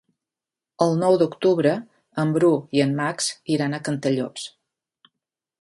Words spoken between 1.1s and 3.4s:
d'octubre en Bru i en Max